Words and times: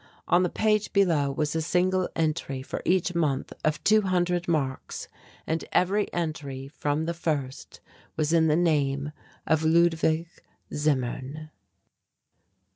On 0.27 0.41
the 0.41 0.49
page 0.49 0.93
below 0.93 1.29
was 1.31 1.55
a 1.55 1.61
single 1.61 2.09
entry 2.15 2.63
for 2.63 2.81
each 2.85 3.13
month 3.13 3.53
of 3.63 3.83
two 3.83 4.01
hundred 4.01 4.47
marks 4.47 5.07
and 5.45 5.63
every 5.71 6.11
entry 6.11 6.67
from 6.69 7.05
the 7.05 7.13
first 7.13 7.81
was 8.17 8.33
in 8.33 8.47
the 8.47 8.55
name 8.55 9.11
of 9.45 9.61
Ludwig 9.63 10.27
Zimmern. 10.73 11.51